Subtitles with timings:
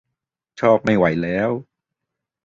[0.59, 1.49] ชอบไม่ไหวแล้ว!